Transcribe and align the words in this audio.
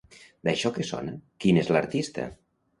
D'això 0.49 0.71
que 0.77 0.85
sona, 0.93 1.15
qui 1.45 1.55
n'és 1.59 1.71
l'artista? 1.77 2.29